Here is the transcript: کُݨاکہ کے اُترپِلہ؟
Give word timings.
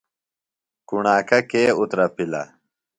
کُݨاکہ 0.87 1.39
کے 1.49 1.61
اُترپِلہ؟ 1.79 2.43